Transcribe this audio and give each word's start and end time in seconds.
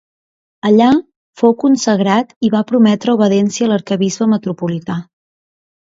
Allà, 0.69 0.87
fou 1.41 1.53
consagrat 1.65 2.33
i 2.49 2.53
va 2.55 2.63
prometre 2.71 3.15
obediència 3.19 3.69
a 3.69 3.73
l'arquebisbe 3.75 4.33
metropolità. 4.37 5.01